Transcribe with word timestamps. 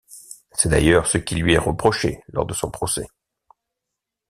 C'est 0.53 0.69
d'ailleurs 0.69 1.05
ce 1.05 1.19
qui 1.19 1.35
lui 1.35 1.53
est 1.53 1.59
reproché 1.59 2.23
lors 2.29 2.47
de 2.47 2.55
son 2.55 2.71
procès. 2.71 3.05